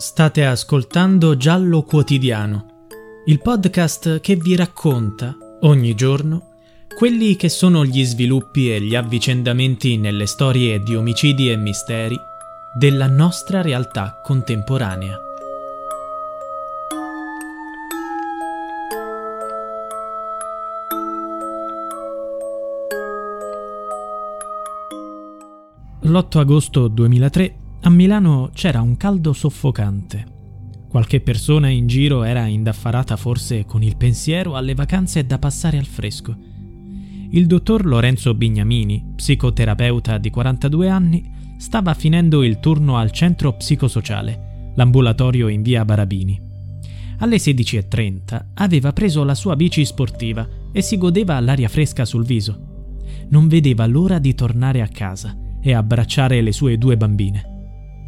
[0.00, 2.86] State ascoltando Giallo Quotidiano,
[3.24, 6.50] il podcast che vi racconta ogni giorno
[6.96, 12.16] quelli che sono gli sviluppi e gli avvicendamenti nelle storie di omicidi e misteri
[12.78, 15.18] della nostra realtà contemporanea.
[26.02, 30.36] L'8 agosto 2003 a Milano c'era un caldo soffocante.
[30.88, 35.84] Qualche persona in giro era indaffarata forse con il pensiero alle vacanze da passare al
[35.84, 36.36] fresco.
[37.30, 44.72] Il dottor Lorenzo Bignamini, psicoterapeuta di 42 anni, stava finendo il turno al centro psicosociale,
[44.74, 46.40] l'ambulatorio in via Barabini.
[47.18, 52.96] Alle 16.30 aveva preso la sua bici sportiva e si godeva l'aria fresca sul viso.
[53.28, 57.56] Non vedeva l'ora di tornare a casa e abbracciare le sue due bambine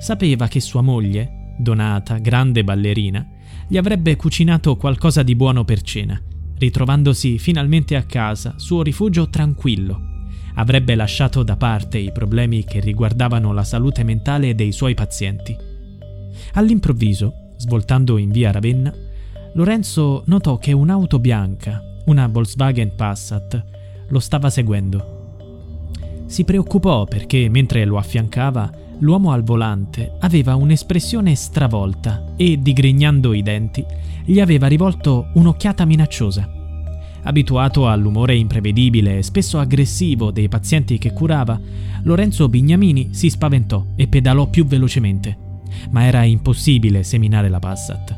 [0.00, 3.26] sapeva che sua moglie, Donata, grande ballerina,
[3.68, 6.20] gli avrebbe cucinato qualcosa di buono per cena,
[6.58, 10.08] ritrovandosi finalmente a casa, suo rifugio tranquillo.
[10.54, 15.54] Avrebbe lasciato da parte i problemi che riguardavano la salute mentale dei suoi pazienti.
[16.54, 18.92] All'improvviso, svoltando in via Ravenna,
[19.52, 23.64] Lorenzo notò che un'auto bianca, una Volkswagen Passat,
[24.08, 25.19] lo stava seguendo.
[26.30, 28.70] Si preoccupò perché, mentre lo affiancava,
[29.00, 33.84] l'uomo al volante aveva un'espressione stravolta e, digrignando i denti,
[34.24, 36.48] gli aveva rivolto un'occhiata minacciosa.
[37.24, 41.60] Abituato all'umore imprevedibile e spesso aggressivo dei pazienti che curava,
[42.04, 45.36] Lorenzo Bignamini si spaventò e pedalò più velocemente.
[45.90, 48.16] Ma era impossibile seminare la Passat.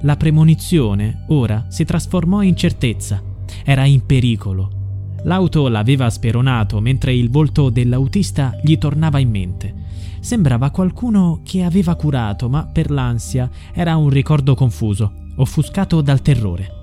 [0.00, 3.22] La premonizione ora si trasformò in certezza.
[3.62, 4.80] Era in pericolo.
[5.24, 9.74] L'auto l'aveva speronato mentre il volto dell'autista gli tornava in mente.
[10.20, 16.80] Sembrava qualcuno che aveva curato, ma per l'ansia era un ricordo confuso, offuscato dal terrore.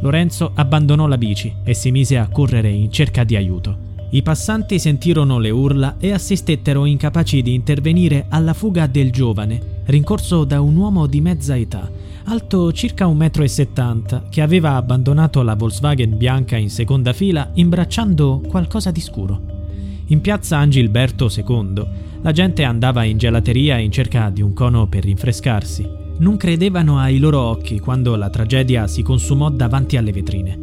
[0.00, 3.86] Lorenzo abbandonò la bici e si mise a correre in cerca di aiuto.
[4.10, 10.44] I passanti sentirono le urla e assistettero incapaci di intervenire alla fuga del giovane, rincorso
[10.44, 11.90] da un uomo di mezza età,
[12.24, 18.90] alto circa 1,70 m, che aveva abbandonato la Volkswagen bianca in seconda fila imbracciando qualcosa
[18.90, 19.40] di scuro.
[20.06, 21.86] In piazza Angilberto II
[22.20, 25.88] la gente andava in gelateria in cerca di un cono per rinfrescarsi.
[26.18, 30.58] Non credevano ai loro occhi quando la tragedia si consumò davanti alle vetrine.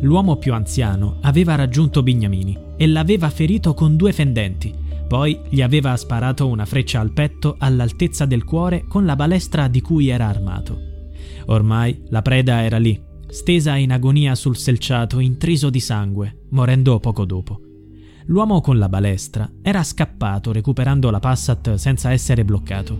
[0.00, 4.72] L'uomo più anziano aveva raggiunto Bignamini e l'aveva ferito con due fendenti.
[5.10, 9.80] Poi gli aveva sparato una freccia al petto all'altezza del cuore con la balestra di
[9.80, 10.78] cui era armato.
[11.46, 17.24] Ormai la preda era lì, stesa in agonia sul selciato intriso di sangue, morendo poco
[17.24, 17.60] dopo.
[18.26, 22.96] L'uomo con la balestra era scappato recuperando la Passat senza essere bloccato,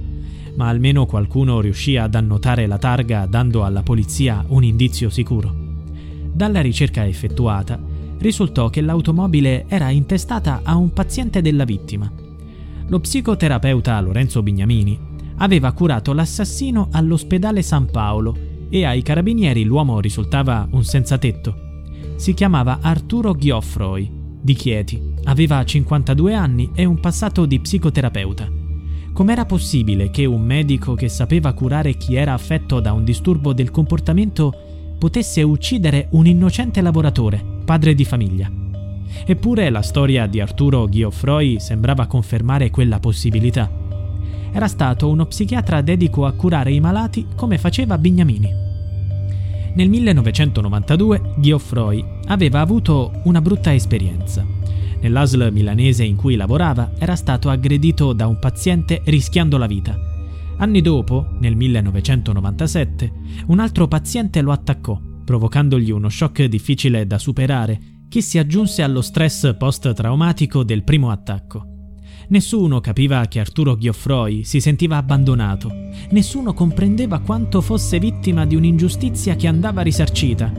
[0.56, 5.54] ma almeno qualcuno riuscì ad annotare la targa dando alla polizia un indizio sicuro.
[6.32, 7.89] Dalla ricerca effettuata
[8.20, 12.10] risultò che l'automobile era intestata a un paziente della vittima.
[12.86, 14.98] Lo psicoterapeuta Lorenzo Bignamini
[15.36, 18.36] aveva curato l'assassino all'ospedale San Paolo
[18.68, 21.68] e ai carabinieri l'uomo risultava un senzatetto.
[22.16, 24.10] Si chiamava Arturo Gioffroy,
[24.42, 28.48] di Chieti, aveva 52 anni e un passato di psicoterapeuta.
[29.12, 33.70] Com'era possibile che un medico che sapeva curare chi era affetto da un disturbo del
[33.70, 34.52] comportamento
[34.98, 38.50] potesse uccidere un innocente lavoratore, padre di famiglia?
[39.24, 43.70] Eppure la storia di Arturo Ghiofroi sembrava confermare quella possibilità.
[44.50, 48.50] Era stato uno psichiatra dedico a curare i malati come faceva Bignamini.
[49.76, 54.44] Nel 1992 Ghiofroi aveva avuto una brutta esperienza.
[55.00, 59.96] Nell'ASL milanese in cui lavorava era stato aggredito da un paziente rischiando la vita.
[60.56, 63.12] Anni dopo, nel 1997,
[63.46, 65.00] un altro paziente lo attaccò,
[65.30, 71.66] provocandogli uno shock difficile da superare che si aggiunse allo stress post-traumatico del primo attacco.
[72.30, 75.70] Nessuno capiva che Arturo Ghiofroi si sentiva abbandonato,
[76.10, 80.52] nessuno comprendeva quanto fosse vittima di un'ingiustizia che andava risarcita.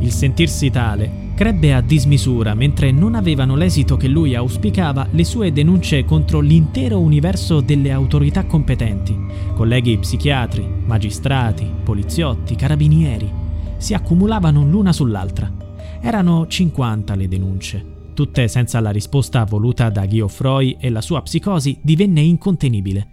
[0.00, 5.52] Il sentirsi tale crebbe a dismisura mentre non avevano l'esito che lui auspicava le sue
[5.52, 9.18] denunce contro l'intero universo delle autorità competenti,
[9.54, 13.40] colleghi psichiatri, magistrati, poliziotti, carabinieri.
[13.82, 15.52] Si accumulavano l'una sull'altra.
[16.00, 17.84] Erano 50 le denunce.
[18.14, 23.08] Tutte senza la risposta voluta da Ghiofroi e la sua psicosi divenne incontenibile.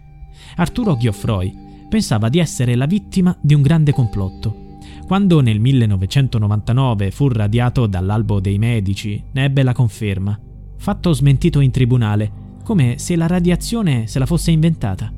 [0.54, 1.52] Arturo Ghiofroi
[1.88, 4.78] pensava di essere la vittima di un grande complotto.
[5.08, 10.38] Quando nel 1999 fu radiato dall'albo dei medici, ne ebbe la conferma.
[10.76, 12.30] Fatto smentito in tribunale,
[12.62, 15.12] come se la radiazione se la fosse inventata.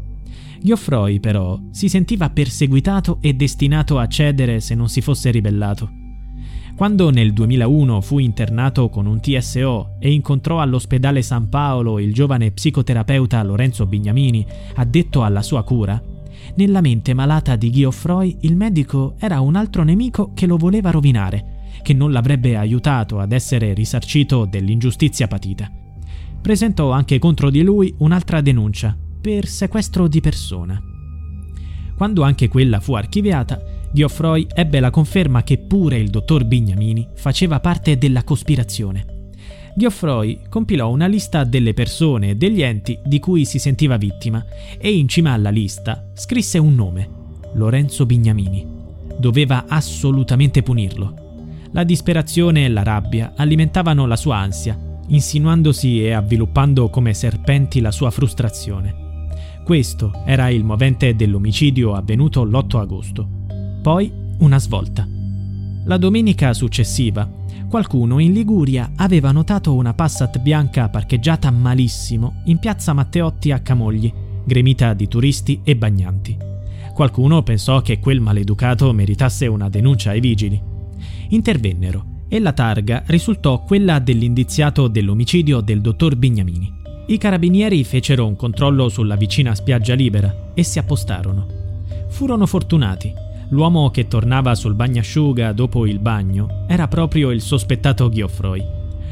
[0.62, 5.90] Ghiofroi, però, si sentiva perseguitato e destinato a cedere se non si fosse ribellato.
[6.76, 12.52] Quando nel 2001 fu internato con un TSO e incontrò all'ospedale San Paolo il giovane
[12.52, 16.00] psicoterapeuta Lorenzo Bignamini, addetto alla sua cura,
[16.54, 21.70] nella mente malata di Ghiofroi il medico era un altro nemico che lo voleva rovinare,
[21.82, 25.70] che non l'avrebbe aiutato ad essere risarcito dell'ingiustizia patita.
[26.40, 30.82] Presentò anche contro di lui un'altra denuncia per sequestro di persona.
[31.96, 37.60] Quando anche quella fu archiviata, Ghiofroi ebbe la conferma che pure il dottor Bignamini faceva
[37.60, 39.30] parte della cospirazione.
[39.74, 44.44] Ghiofroi compilò una lista delle persone e degli enti di cui si sentiva vittima
[44.78, 47.08] e in cima alla lista scrisse un nome,
[47.54, 48.66] Lorenzo Bignamini.
[49.16, 51.20] Doveva assolutamente punirlo.
[51.70, 54.78] La disperazione e la rabbia alimentavano la sua ansia,
[55.08, 59.01] insinuandosi e avviluppando come serpenti la sua frustrazione.
[59.64, 63.28] Questo era il movente dell'omicidio avvenuto l'8 agosto.
[63.80, 65.06] Poi una svolta.
[65.84, 67.30] La domenica successiva,
[67.68, 74.12] qualcuno in Liguria aveva notato una Passat bianca parcheggiata malissimo in piazza Matteotti a Camogli,
[74.44, 76.36] gremita di turisti e bagnanti.
[76.92, 80.60] Qualcuno pensò che quel maleducato meritasse una denuncia ai vigili.
[81.28, 86.81] Intervennero e la targa risultò quella dell'indiziato dell'omicidio del dottor Bignamini.
[87.06, 91.46] I carabinieri fecero un controllo sulla vicina spiaggia libera e si appostarono.
[92.08, 98.64] Furono fortunati L'uomo che tornava sul bagnasciuga dopo il bagno era proprio il sospettato Ghiofroi.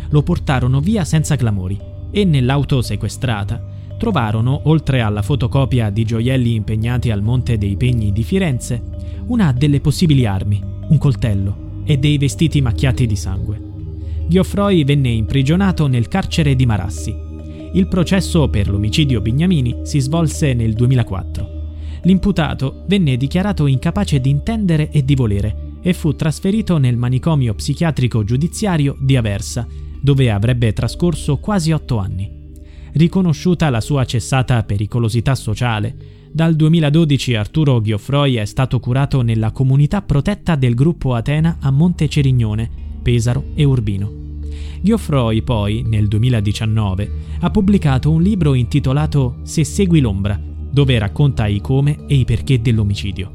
[0.09, 1.79] Lo portarono via senza clamori
[2.11, 3.63] e nell'auto sequestrata
[3.99, 8.83] trovarono, oltre alla fotocopia di gioielli impegnati al Monte dei Pegni di Firenze,
[9.27, 10.59] una delle possibili armi,
[10.89, 13.61] un coltello e dei vestiti macchiati di sangue.
[14.27, 17.15] Ghiofroi venne imprigionato nel carcere di Marassi.
[17.73, 21.59] Il processo per l'omicidio Bignamini si svolse nel 2004
[22.03, 28.23] l'imputato venne dichiarato incapace di intendere e di volere e fu trasferito nel manicomio psichiatrico
[28.25, 29.67] giudiziario di Aversa,
[30.01, 32.39] dove avrebbe trascorso quasi otto anni.
[32.93, 40.03] Riconosciuta la sua cessata pericolosità sociale, dal 2012 Arturo Ghiofroi è stato curato nella comunità
[40.03, 42.69] protetta del gruppo Atena a Monte Cerignone,
[43.03, 44.30] Pesaro e Urbino.
[44.81, 50.41] Ghiofroi poi, nel 2019, ha pubblicato un libro intitolato Se segui l'ombra,
[50.71, 53.31] dove racconta i come e i perché dell'omicidio.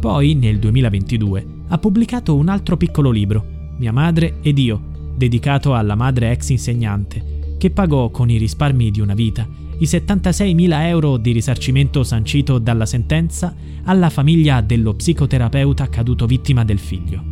[0.00, 4.80] Poi, nel 2022, ha pubblicato un altro piccolo libro, Mia madre ed io,
[5.16, 9.46] dedicato alla madre ex insegnante, che pagò con i risparmi di una vita
[9.78, 13.54] i 76.000 euro di risarcimento sancito dalla sentenza
[13.84, 17.31] alla famiglia dello psicoterapeuta caduto vittima del figlio.